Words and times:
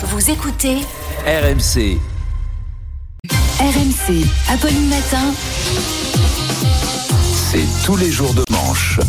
Vous 0.00 0.30
écoutez 0.30 0.76
RMC. 1.26 1.98
RMC, 3.58 4.24
Apolline 4.48 4.88
Matin. 4.88 5.34
C'est 7.50 7.66
tous 7.84 7.96
les 7.96 8.12
jours 8.12 8.32
de 8.32 8.44
manche. 8.48 9.00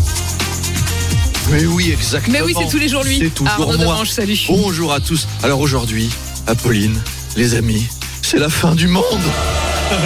Mais 1.52 1.64
oui, 1.68 1.92
exactement. 1.92 2.40
Mais 2.40 2.42
oui, 2.44 2.56
c'est 2.58 2.68
tous 2.70 2.80
les 2.80 2.88
jours 2.88 3.04
lui. 3.04 3.20
C'est 3.20 3.30
toujours 3.30 3.54
Arnaud 3.54 3.78
moi. 3.78 3.94
Demange, 3.94 4.10
salut. 4.10 4.40
Bonjour 4.48 4.92
à 4.92 5.00
tous. 5.00 5.28
Alors 5.44 5.60
aujourd'hui, 5.60 6.10
Apolline, 6.48 7.00
les 7.38 7.54
amis, 7.54 7.88
c'est 8.24 8.40
la 8.40 8.50
fin 8.50 8.74
du 8.74 8.88
monde. 8.88 9.04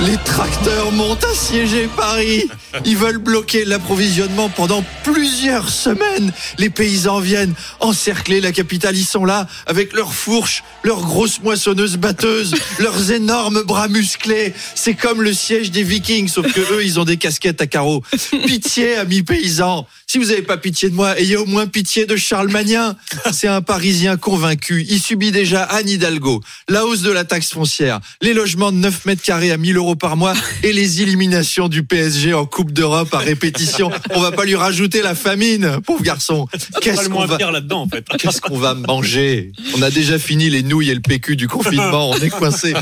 Les 0.00 0.16
tracteurs 0.18 0.92
montent 0.92 1.24
assiéger 1.24 1.88
Paris. 1.96 2.50
Ils 2.84 2.96
veulent 2.96 3.18
bloquer 3.18 3.64
l'approvisionnement 3.64 4.48
pendant 4.48 4.84
plusieurs 5.02 5.68
semaines. 5.68 6.32
Les 6.58 6.70
paysans 6.70 7.20
viennent 7.20 7.54
encercler 7.80 8.40
la 8.40 8.52
capitale. 8.52 8.96
Ils 8.96 9.04
sont 9.04 9.24
là 9.24 9.46
avec 9.66 9.92
leurs 9.92 10.12
fourches, 10.12 10.62
leurs 10.82 11.00
grosses 11.00 11.40
moissonneuses 11.42 11.96
batteuses, 11.96 12.54
leurs 12.78 13.12
énormes 13.12 13.62
bras 13.62 13.88
musclés. 13.88 14.54
C'est 14.74 14.94
comme 14.94 15.22
le 15.22 15.32
siège 15.32 15.70
des 15.70 15.82
Vikings, 15.82 16.28
sauf 16.28 16.52
que 16.52 16.60
eux, 16.60 16.84
ils 16.84 17.00
ont 17.00 17.04
des 17.04 17.16
casquettes 17.16 17.60
à 17.60 17.66
carreaux. 17.66 18.02
Pitié, 18.46 18.96
amis 18.96 19.22
paysans. 19.22 19.86
Si 20.06 20.18
vous 20.18 20.26
n'avez 20.26 20.42
pas 20.42 20.56
pitié 20.56 20.88
de 20.88 20.94
moi, 20.94 21.18
ayez 21.18 21.36
au 21.36 21.46
moins 21.46 21.66
pitié 21.66 22.06
de 22.06 22.16
Charles 22.16 22.48
Magnin. 22.48 22.96
C'est 23.32 23.48
un 23.48 23.62
Parisien 23.62 24.16
convaincu. 24.16 24.84
Il 24.88 25.00
subit 25.00 25.32
déjà 25.32 25.62
Anne 25.62 25.88
Hidalgo, 25.88 26.40
la 26.68 26.86
hausse 26.86 27.02
de 27.02 27.10
la 27.10 27.24
taxe 27.24 27.52
foncière, 27.52 28.00
les 28.22 28.34
logements 28.34 28.72
de 28.72 28.76
9 28.78 29.06
mètres 29.06 29.22
carrés 29.22 29.50
à 29.50 29.56
1000 29.56 29.76
euros 29.76 29.96
par 29.96 30.16
mois 30.16 30.34
et 30.62 30.72
les 30.72 31.02
éliminations 31.02 31.68
du 31.68 31.82
PSG 31.82 32.34
en 32.34 32.46
Coupe 32.46 32.65
d'Europe 32.72 33.12
à 33.14 33.18
répétition. 33.18 33.90
On 34.14 34.20
va 34.20 34.32
pas 34.32 34.44
lui 34.44 34.56
rajouter 34.56 35.02
la 35.02 35.14
famine, 35.14 35.78
pauvre 35.84 36.02
garçon. 36.02 36.46
Qu'est-ce 36.80 37.02
le 37.04 37.08
qu'on 37.08 37.14
moins 37.14 37.26
va, 37.26 37.38
là-dedans 37.50 37.82
en 37.82 37.88
fait. 37.88 38.04
qu'est-ce 38.18 38.40
qu'on 38.40 38.58
va 38.58 38.74
manger 38.74 39.52
On 39.76 39.82
a 39.82 39.90
déjà 39.90 40.18
fini 40.18 40.50
les 40.50 40.62
nouilles 40.62 40.90
et 40.90 40.94
le 40.94 41.00
PQ 41.00 41.36
du 41.36 41.48
confinement. 41.48 42.10
On 42.10 42.16
est 42.18 42.30
coincé. 42.30 42.74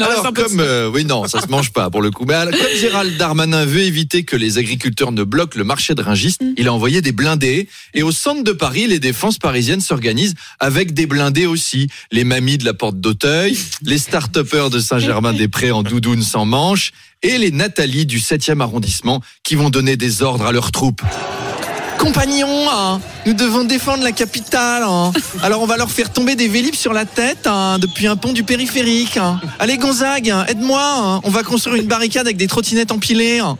Alors 0.00 0.32
comme 0.32 0.60
euh, 0.60 0.90
oui 0.92 1.04
non, 1.04 1.26
ça 1.28 1.40
se 1.40 1.46
mange 1.48 1.72
pas 1.72 1.90
pour 1.90 2.02
le 2.02 2.10
coup. 2.10 2.24
Mais 2.26 2.34
alors, 2.34 2.52
comme 2.58 2.78
Gérald 2.78 3.16
Darmanin 3.16 3.64
veut 3.64 3.82
éviter 3.82 4.24
que 4.24 4.36
les 4.36 4.58
agriculteurs 4.58 5.12
ne 5.12 5.22
bloquent 5.24 5.58
le 5.58 5.64
marché 5.64 5.94
de 5.94 6.02
Rungis, 6.02 6.34
Mm. 6.40 6.54
il 6.56 6.68
a 6.68 6.72
envoyé 6.72 7.00
des 7.00 7.12
blindés 7.12 7.68
et 7.92 8.02
au 8.02 8.10
centre 8.12 8.42
de 8.42 8.52
Paris, 8.52 8.86
les 8.86 8.98
défenses 8.98 9.38
parisiennes 9.38 9.80
s'organisent 9.80 10.34
avec 10.58 10.92
des 10.94 11.06
blindés 11.06 11.46
aussi. 11.46 11.88
Les 12.10 12.24
mamies 12.24 12.58
de 12.58 12.64
la 12.64 12.74
porte 12.74 12.98
d'Auteuil, 13.00 13.56
les 13.82 13.98
start-upers 13.98 14.70
de 14.70 14.78
Saint-Germain-des-Prés 14.80 15.70
en 15.70 15.82
doudoune 15.82 16.22
sans 16.22 16.44
manches 16.44 16.92
et 17.24 17.38
les 17.38 17.50
Nathalie 17.50 18.06
du 18.06 18.18
7e 18.18 18.60
arrondissement 18.60 19.20
qui 19.42 19.54
vont 19.54 19.70
donner 19.70 19.96
des 19.96 20.22
ordres 20.22 20.44
à 20.44 20.52
leurs 20.52 20.70
troupes. 20.70 21.02
Compagnons, 22.04 22.68
hein, 22.70 23.00
nous 23.24 23.32
devons 23.32 23.64
défendre 23.64 24.04
la 24.04 24.12
capitale. 24.12 24.82
hein. 24.86 25.10
Alors 25.42 25.62
on 25.62 25.66
va 25.66 25.78
leur 25.78 25.90
faire 25.90 26.12
tomber 26.12 26.36
des 26.36 26.48
vélib 26.48 26.74
sur 26.74 26.92
la 26.92 27.06
tête 27.06 27.46
hein, 27.46 27.78
depuis 27.78 28.06
un 28.06 28.14
pont 28.14 28.34
du 28.34 28.44
périphérique. 28.44 29.16
hein. 29.16 29.40
Allez 29.58 29.78
Gonzague, 29.78 30.30
aide-moi. 30.46 30.82
hein. 30.84 31.20
On 31.24 31.30
va 31.30 31.42
construire 31.42 31.76
une 31.76 31.88
barricade 31.88 32.26
avec 32.26 32.36
des 32.36 32.46
trottinettes 32.46 32.92
empilées. 32.92 33.38
hein. 33.38 33.56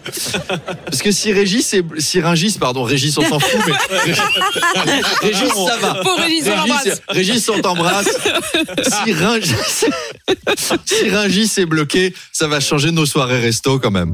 Parce 0.85 1.01
que 1.01 1.11
si 1.11 1.33
Régis, 1.33 1.73
est, 1.73 1.83
si 1.99 2.21
pardon, 2.61 2.83
Régis 2.83 3.17
on 3.17 3.27
s'en 3.27 3.41
fout, 3.41 3.61
mais 3.67 3.73
Régis 5.23 5.49
ça 5.67 5.77
va. 5.79 5.95
Pour 6.03 6.19
Régis, 6.19 6.47
l'embrasse. 6.47 7.01
Régis, 7.09 7.49
on 7.49 7.61
t'embrasse. 7.61 8.09
Si 9.07 9.13
Rungis, 9.15 9.55
si 10.85 11.09
Rungis 11.09 11.51
est 11.57 11.67
bloqué, 11.67 12.15
ça 12.31 12.47
va 12.47 12.61
changer 12.61 12.91
nos 12.91 13.07
soirées 13.07 13.41
resto 13.41 13.79
quand 13.79 13.91
même. 13.91 14.13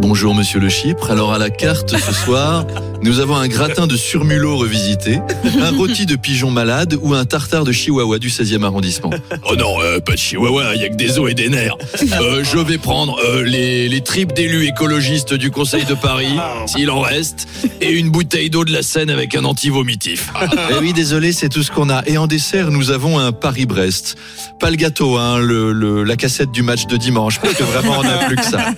Bonjour 0.00 0.34
Monsieur 0.34 0.60
le 0.60 0.68
Chypre. 0.68 1.10
Alors 1.10 1.32
à 1.32 1.38
la 1.38 1.48
carte 1.50 1.96
ce 1.96 2.12
soir, 2.12 2.66
nous 3.02 3.20
avons 3.20 3.36
un 3.36 3.48
gratin 3.48 3.86
de 3.86 3.96
surmulot 3.96 4.56
revisité, 4.56 5.20
un 5.60 5.70
rôti 5.76 6.04
de 6.06 6.16
pigeon 6.16 6.50
malade 6.50 6.98
ou 7.00 7.14
un 7.14 7.24
tartare 7.24 7.64
de 7.64 7.72
chihuahua 7.72 8.18
du 8.18 8.28
16e 8.28 8.64
arrondissement. 8.64 9.10
Oh 9.48 9.56
non, 9.56 9.80
euh, 9.80 10.00
pas 10.00 10.12
de 10.12 10.18
chihuahua, 10.18 10.74
il 10.74 10.82
y 10.82 10.84
a 10.84 10.88
que 10.88 10.96
des 10.96 11.18
os 11.18 11.30
et 11.30 11.34
des 11.34 11.48
nerfs. 11.48 11.76
Euh, 12.20 12.42
je 12.44 12.58
vais 12.58 12.78
prendre 12.78 13.18
euh, 13.24 13.42
les, 13.44 13.88
les 13.88 14.00
tripes 14.02 14.32
d'élus 14.32 14.66
écologistes 14.66 15.34
du 15.34 15.50
Conseil 15.50 15.84
de 15.84 15.94
Paris, 15.94 16.34
s'il 16.66 16.90
en 16.90 17.00
reste, 17.00 17.46
et 17.80 17.92
une 17.92 18.10
bouteille 18.10 18.50
d'eau 18.50 18.64
de 18.64 18.72
la 18.72 18.82
Seine 18.82 19.10
avec 19.10 19.34
un 19.34 19.44
anti-vomitif. 19.44 20.30
Eh 20.70 20.74
oui, 20.80 20.92
désolé, 20.92 21.32
c'est 21.32 21.48
tout 21.48 21.62
ce 21.62 21.70
qu'on 21.70 21.90
a. 21.90 22.02
Et 22.06 22.18
en 22.18 22.26
dessert, 22.26 22.70
nous 22.70 22.90
avons 22.90 23.18
un 23.18 23.32
Paris-Brest. 23.32 24.16
Pas 24.60 24.70
le 24.70 24.76
gâteau, 24.76 25.16
hein, 25.16 25.38
le, 25.38 25.72
le- 25.72 26.02
la 26.04 26.16
cassette 26.16 26.50
du 26.50 26.62
match 26.62 26.86
de 26.86 26.96
dimanche, 26.96 27.38
parce 27.40 27.54
que 27.54 27.62
vraiment 27.62 27.98
on 27.98 28.02
n'a 28.02 28.26
plus 28.26 28.36
que 28.36 28.44
ça. 28.44 28.74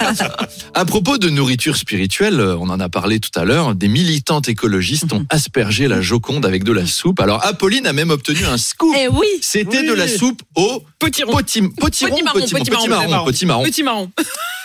À 0.74 0.84
propos 0.84 1.16
de 1.18 1.30
nourriture 1.30 1.76
spirituelle, 1.76 2.40
on 2.60 2.68
en 2.68 2.80
a 2.80 2.88
parlé 2.88 3.18
tout 3.18 3.30
à 3.38 3.44
l'heure, 3.44 3.74
des 3.74 3.88
militantes 4.10 4.48
écologistes 4.48 5.12
ont 5.12 5.24
aspergé 5.30 5.86
la 5.86 6.00
Joconde 6.00 6.44
avec 6.44 6.64
de 6.64 6.72
la 6.72 6.84
soupe. 6.84 7.20
Alors 7.20 7.44
Apolline 7.44 7.86
a 7.86 7.92
même 7.92 8.10
obtenu 8.10 8.44
un 8.44 8.58
scoop. 8.58 8.92
Eh 8.98 9.06
oui. 9.06 9.26
C'était 9.40 9.84
de 9.84 9.92
la 9.92 10.08
soupe 10.08 10.42
au 10.56 10.82
Petit 10.98 11.22
potiron, 11.22 11.70
Petit 11.76 12.22
marron, 12.24 12.40
petit 12.40 12.70
marron, 12.70 12.88
marron, 12.88 13.24
petit 13.24 13.46
marron. 13.46 13.62
Petit 13.62 13.82
marron. 13.84 14.10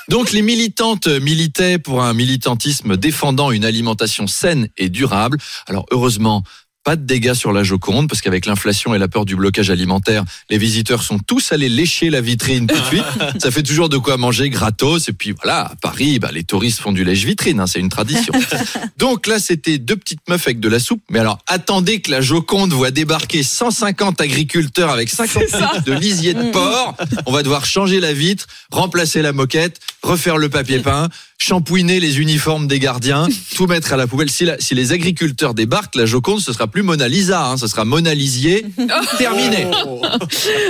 Donc 0.10 0.32
les 0.32 0.42
militantes 0.42 1.08
militaient 1.08 1.78
pour 1.78 2.02
un 2.02 2.14
militantisme 2.14 2.98
défendant 2.98 3.52
une 3.52 3.66
alimentation 3.66 4.26
saine 4.26 4.68
et 4.78 4.90
durable. 4.90 5.38
Alors 5.68 5.86
heureusement, 5.92 6.44
pas 6.86 6.96
de 6.96 7.04
dégâts 7.04 7.34
sur 7.34 7.52
la 7.52 7.64
Joconde, 7.64 8.08
parce 8.08 8.22
qu'avec 8.22 8.46
l'inflation 8.46 8.94
et 8.94 9.00
la 9.00 9.08
peur 9.08 9.26
du 9.26 9.36
blocage 9.36 9.72
alimentaire, 9.72 10.24
les 10.52 10.60
visiteurs 10.60 11.02
sont 11.02 11.18
tous 11.18 11.52
allés 11.52 11.68
lécher 11.68 12.12
la 12.12 12.22
vitrine 12.22 12.68
tout 12.68 12.80
de 12.80 12.86
suite. 12.86 13.04
Ça 13.42 13.50
fait 13.50 13.64
toujours 13.64 13.90
de 13.90 13.98
quoi 13.98 14.18
manger 14.18 14.52
gratos. 14.52 15.10
Et 15.10 15.14
puis 15.14 15.34
voilà, 15.34 15.72
à 15.72 15.76
Paris, 15.82 16.20
bah, 16.20 16.30
les 16.32 16.44
touristes 16.44 16.80
font 16.80 16.92
du 16.92 17.04
lèche-vitrine, 17.04 17.60
hein, 17.60 17.66
c'est 17.66 17.80
une 17.80 17.90
tradition. 17.90 18.34
Donc 19.00 19.26
là, 19.26 19.40
c'était 19.40 19.80
deux 19.80 19.96
petites 19.96 20.22
meufs 20.30 20.46
avec 20.46 20.60
de 20.60 20.70
la 20.70 20.80
soupe. 20.80 21.02
Mais 21.10 21.18
alors, 21.18 21.40
attendez 21.48 22.02
que 22.02 22.12
la 22.12 22.22
Joconde 22.22 22.72
voit 22.72 22.92
débarquer 22.92 23.42
150 23.42 24.22
agriculteurs 24.22 24.92
avec 24.92 25.10
50 25.10 25.48
ça. 25.48 25.60
litres 25.60 25.84
de 25.86 25.94
lisier 25.94 26.36
de 26.36 26.52
porc. 26.52 26.96
On 27.26 27.32
va 27.32 27.42
devoir 27.42 27.66
changer 27.66 28.00
la 28.00 28.14
vitre, 28.14 28.46
remplacer 28.70 29.24
la 29.24 29.34
moquette, 29.34 29.80
refaire 30.04 30.38
le 30.38 30.50
papier 30.50 30.80
peint, 30.80 31.10
shampouiner 31.38 32.00
les 32.00 32.20
uniformes 32.20 32.68
des 32.68 32.80
gardiens, 32.80 33.28
tout 33.56 33.68
mettre 33.68 33.94
à 33.94 33.98
la 33.98 34.08
poubelle. 34.08 34.30
Si, 34.30 34.46
la- 34.46 34.60
si 34.60 34.74
les 34.76 34.92
agriculteurs 34.92 35.54
débarquent, 35.54 35.96
la 35.96 36.06
Joconde, 36.06 36.40
ce 36.40 36.54
sera 36.54 36.68
plus 36.68 36.82
Mona 36.84 37.08
Lisa, 37.08 37.46
hein, 37.48 37.58
ce 37.58 37.68
sera 37.68 37.86
Mona 37.86 38.14
Lisier. 38.14 38.66
Terminé. 39.18 39.66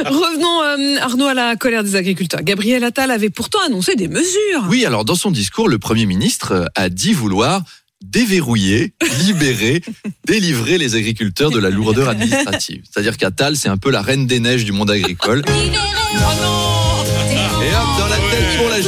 Revenons, 0.06 0.64
euh, 0.64 1.00
Arnaud, 1.02 1.28
à 1.28 1.34
la 1.34 1.56
colère 1.56 1.84
des 1.84 1.96
agriculteurs. 1.96 2.42
Gabriel 2.44 2.84
Attal 2.84 3.12
avait 3.12 3.30
pourtant 3.30 3.60
annoncé 3.66 3.96
des 3.96 4.08
mesures. 4.08 4.66
Oui, 4.70 4.86
alors 4.86 5.06
dans 5.06 5.16
son 5.16 5.32
discours, 5.32 5.68
le 5.70 5.78
Premier 5.80 6.06
ministre 6.06 6.52
euh, 6.52 6.66
a 6.76 6.90
dit 6.90 7.14
vouloir 7.14 7.62
déverrouiller, 8.04 8.94
libérer, 9.26 9.82
délivrer 10.28 10.78
les 10.78 10.96
agriculteurs 10.96 11.50
de 11.50 11.58
la 11.58 11.70
lourdeur 11.72 12.10
administrative. 12.10 12.84
C'est-à-dire 12.92 13.18
qu'Attal, 13.18 13.56
c'est 13.56 13.70
un 13.70 13.78
peu 13.78 13.90
la 13.90 14.02
reine 14.04 14.28
des 14.28 14.40
neiges 14.40 14.64
du 14.64 14.72
monde 14.74 14.92
agricole. 14.92 15.42
Dans 15.42 15.52
la 15.52 16.85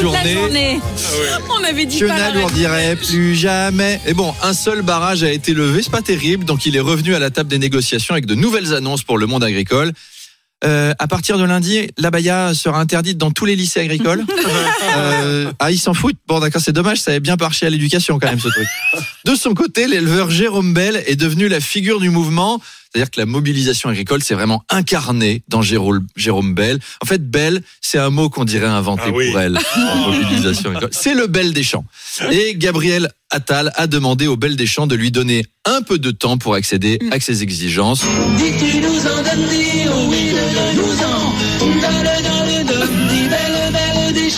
pour 0.01 0.13
la 0.13 0.33
journée. 0.33 0.79
On 1.49 1.63
avait 1.63 1.85
dit 1.85 1.97
Je 1.97 2.05
pas 2.05 2.17
la 2.17 2.31
n'alourdirai 2.31 2.95
plus 2.95 3.35
jamais. 3.35 3.99
Et 4.05 4.13
bon, 4.13 4.33
un 4.43 4.53
seul 4.53 4.81
barrage 4.81 5.23
a 5.23 5.31
été 5.31 5.53
levé, 5.53 5.81
c'est 5.83 5.91
pas 5.91 6.01
terrible, 6.01 6.45
donc 6.45 6.65
il 6.65 6.75
est 6.75 6.81
revenu 6.81 7.15
à 7.15 7.19
la 7.19 7.29
table 7.29 7.49
des 7.49 7.59
négociations 7.59 8.13
avec 8.13 8.25
de 8.25 8.35
nouvelles 8.35 8.73
annonces 8.73 9.03
pour 9.03 9.17
le 9.17 9.25
monde 9.25 9.43
agricole. 9.43 9.93
Euh, 10.63 10.93
à 10.97 11.07
partir 11.07 11.37
de 11.37 11.43
lundi, 11.43 11.87
l'abaya 11.97 12.53
sera 12.55 12.79
interdite 12.79 13.17
dans 13.17 13.29
tous 13.29 13.45
les 13.45 13.55
lycées 13.55 13.79
agricoles. 13.79 14.25
Euh, 14.97 15.51
ah, 15.59 15.69
ils 15.69 15.77
s'en 15.77 15.93
foutent. 15.93 16.17
Bon, 16.27 16.39
d'accord, 16.39 16.61
c'est 16.63 16.71
dommage, 16.71 16.99
ça 16.99 17.11
avait 17.11 17.19
bien 17.19 17.35
marché 17.35 17.67
à 17.67 17.69
l'éducation 17.69 18.17
quand 18.17 18.29
même 18.29 18.39
ce 18.39 18.47
truc. 18.47 18.67
De 19.25 19.35
son 19.35 19.53
côté, 19.53 19.85
l'éleveur 19.85 20.31
Jérôme 20.31 20.73
Bell 20.73 21.03
est 21.05 21.15
devenu 21.15 21.49
la 21.49 21.59
figure 21.59 21.99
du 21.99 22.09
mouvement. 22.09 22.59
C'est-à-dire 22.97 23.11
que 23.11 23.19
la 23.19 23.27
mobilisation 23.27 23.89
agricole, 23.89 24.23
c'est 24.23 24.33
vraiment 24.33 24.63
incarné 24.69 25.43
dans 25.49 25.61
Jérôme, 25.61 26.07
Jérôme 26.15 26.55
Bell. 26.55 26.79
En 26.99 27.05
fait, 27.05 27.29
Bell, 27.29 27.61
c'est 27.79 27.99
un 27.99 28.09
mot 28.09 28.27
qu'on 28.31 28.43
dirait 28.43 28.65
inventé 28.65 29.03
Ah 29.05 29.11
oui. 29.13 29.29
pour 29.29 29.39
elle. 29.39 29.51
la 29.53 29.95
mobilisation 30.07 30.69
agricole. 30.71 30.89
C'est 30.93 31.13
le 31.13 31.27
Bell 31.27 31.53
des 31.53 31.61
champs. 31.61 31.85
Et 32.31 32.55
Gabriel 32.55 33.11
Attal 33.29 33.71
a 33.75 33.85
demandé 33.85 34.25
au 34.25 34.35
Bell 34.35 34.55
des 34.55 34.65
champs 34.65 34.87
de 34.87 34.95
lui 34.95 35.11
donner 35.11 35.45
un 35.65 35.83
peu 35.83 35.99
de 35.99 36.09
temps 36.09 36.39
pour 36.39 36.55
accéder 36.55 36.97
à 37.11 37.19
ses 37.19 37.43
exigences. 37.43 38.01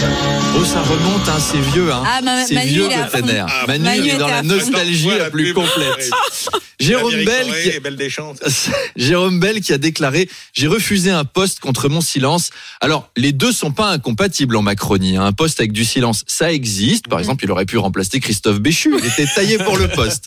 Oh, 0.02 0.64
ça 0.64 0.82
remonte, 0.82 1.28
hein, 1.28 1.40
c'est 1.40 1.60
vieux, 1.60 1.92
hein. 1.92 2.04
Ah, 2.06 2.22
Ma- 2.22 2.46
c'est 2.46 2.54
Manu, 2.56 2.70
vieux 2.70 2.86
il 2.86 2.92
est 2.92 2.96
à 2.96 3.04
le 3.06 3.10
plein 3.12 3.20
fond. 3.22 3.28
air. 3.28 3.46
Ah, 3.50 3.66
Manu, 3.68 4.08
est 4.08 4.18
dans 4.18 4.28
la 4.28 4.44
nostalgie 4.44 5.10
la 5.10 5.30
plus 5.30 5.54
complète. 5.54 6.10
Jérôme 6.80 7.12
Bell, 7.26 7.48
qui- 7.74 7.80
Belle 7.82 7.98
des. 7.98 8.10
Jérôme 8.96 9.40
Bell 9.42 9.60
qui 9.60 9.74
a 9.74 9.78
déclaré 9.78 10.30
J'ai 10.54 10.68
refusé 10.68 11.12
un 11.12 11.26
poste 11.26 11.60
contre 11.60 11.90
mon 11.90 12.00
silence. 12.00 12.52
Alors, 12.80 13.10
les 13.18 13.34
deux 13.34 13.52
sont 13.52 13.72
pas 13.72 13.90
incompatibles 13.90 14.56
en 14.56 14.62
Macronie. 14.62 15.18
hein. 15.18 15.26
Un 15.26 15.34
poste 15.34 15.60
avec 15.60 15.74
du 15.74 15.84
silence, 15.84 16.24
ça 16.28 16.54
existe. 16.54 17.10
Par 17.10 17.20
exemple, 17.20 17.44
il 17.44 17.52
aurait 17.52 17.66
pu 17.66 17.78
remplacer 17.78 18.22
Christophe 18.22 18.60
Béchu. 18.62 18.94
Il 18.98 19.06
était 19.06 19.28
taillé 19.36 19.58
pour 19.58 19.78
le 19.78 19.90
poste. 19.90 20.26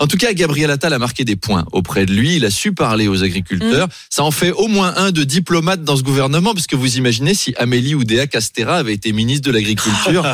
En 0.00 0.06
tout 0.06 0.16
cas, 0.16 0.32
Gabriel 0.32 0.70
Attal 0.70 0.92
a 0.92 0.98
marqué 0.98 1.24
des 1.24 1.34
points 1.36 1.64
auprès 1.72 2.06
de 2.06 2.12
lui. 2.12 2.36
Il 2.36 2.44
a 2.44 2.50
su 2.50 2.72
parler 2.72 3.08
aux 3.08 3.24
agriculteurs. 3.24 3.88
Ça 4.10 4.22
en 4.22 4.30
fait 4.30 4.52
au 4.52 4.68
moins 4.68 4.94
un 4.96 5.10
de 5.10 5.24
diplomate 5.24 5.82
dans 5.82 5.96
ce 5.96 6.02
gouvernement, 6.02 6.54
parce 6.54 6.66
que 6.68 6.76
vous 6.76 6.96
imaginez 6.98 7.34
si 7.34 7.52
Amélie 7.58 7.94
Oudéa 7.96 8.26
Castera 8.28 8.76
avait 8.76 8.94
été 8.94 9.12
ministre 9.12 9.46
de 9.46 9.52
l'Agriculture. 9.52 10.24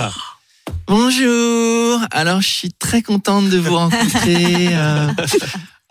Bonjour. 0.86 2.00
Alors, 2.10 2.40
je 2.42 2.48
suis 2.48 2.72
très 2.72 3.00
contente 3.02 3.48
de 3.48 3.58
vous 3.58 3.74
rencontrer. 3.76 4.68
euh. 4.72 5.08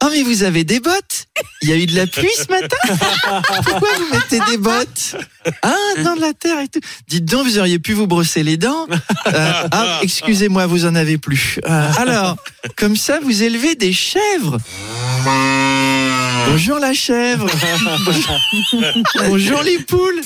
Oh 0.03 0.09
mais 0.11 0.21
vous 0.23 0.43
avez 0.43 0.65
des 0.65 0.81
bottes 0.81 1.27
Il 1.61 1.69
y 1.69 1.71
a 1.71 1.77
eu 1.77 1.85
de 1.85 1.95
la 1.95 2.05
pluie 2.07 2.27
ce 2.35 2.51
matin 2.51 2.75
Pourquoi 3.65 3.89
vous 3.97 4.13
mettez 4.13 4.39
des 4.51 4.57
bottes 4.57 5.15
Ah, 5.61 6.01
dans 6.03 6.15
la 6.15 6.33
terre 6.33 6.59
et 6.59 6.67
tout. 6.67 6.81
Dites 7.07 7.23
donc, 7.25 7.45
vous 7.45 7.57
auriez 7.57 7.79
pu 7.79 7.93
vous 7.93 8.05
brosser 8.05 8.43
les 8.43 8.57
dents. 8.57 8.87
Euh, 9.27 9.67
ah, 9.71 9.99
excusez-moi, 10.01 10.65
vous 10.65 10.85
en 10.85 10.95
avez 10.95 11.17
plus. 11.17 11.59
Euh, 11.65 11.91
alors, 11.97 12.35
comme 12.75 12.97
ça, 12.97 13.19
vous 13.21 13.43
élevez 13.43 13.75
des 13.75 13.93
chèvres. 13.93 14.57
Bonjour 16.49 16.79
la 16.79 16.93
chèvre. 16.93 17.47
Bonjour, 18.05 18.93
Bonjour 19.27 19.63
les 19.63 19.79
poules. 19.79 20.21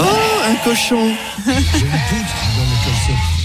Oh, 0.00 0.04
un 0.46 0.54
cochon. 0.64 1.12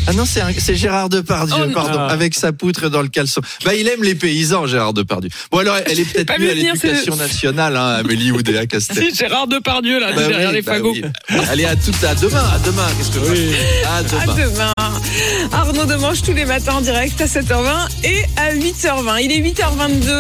Ah 0.05 0.13
non, 0.13 0.25
c'est 0.25 0.41
un- 0.41 0.51
c'est 0.57 0.75
Gérard 0.75 1.07
Depardieu, 1.09 1.65
Oh 1.69 1.71
pardon, 1.73 1.99
avec 1.99 2.35
sa 2.35 2.51
poutre 2.51 2.89
dans 2.89 3.01
le 3.01 3.07
caleçon. 3.07 3.41
Bah, 3.63 3.73
il 3.73 3.87
aime 3.87 4.03
les 4.03 4.15
paysans, 4.15 4.67
Gérard 4.67 4.93
Depardieu. 4.93 5.29
Bon, 5.51 5.59
alors, 5.59 5.77
elle 5.85 5.99
est 5.99 6.03
peut-être 6.05 6.37
vu 6.39 6.49
à 6.49 6.53
l'éducation 6.53 7.15
nationale, 7.15 7.77
hein, 7.77 7.95
Amélie 7.99 8.31
Oudéa 8.31 8.65
Castel. 8.67 8.97
C'est 8.97 9.15
Gérard 9.15 9.47
Depardieu, 9.47 9.99
là, 9.99 10.11
Bah 10.13 10.27
derrière 10.27 10.49
oui, 10.49 10.55
les 10.55 10.61
bah 10.61 10.73
fagots. 10.73 10.91
oui. 10.93 11.03
Allez, 11.49 11.65
à 11.65 11.75
tout 11.75 11.91
à 12.05 12.15
demain, 12.15 12.43
à 12.53 12.59
demain. 12.59 12.87
Qu'est-ce 12.97 13.11
que 13.11 13.85
À 13.87 13.95
À 13.97 14.03
demain. 14.03 14.35
demain. 14.35 14.71
Arnaud 15.51 15.85
Demange 15.85 16.21
tous 16.21 16.33
les 16.33 16.45
matins 16.45 16.73
en 16.75 16.81
direct 16.81 17.19
à 17.21 17.25
7h20 17.27 17.87
et 18.03 18.23
à 18.37 18.53
8h20. 18.53 19.17
Il 19.21 19.31
est 19.31 19.39
8h22. 19.39 20.09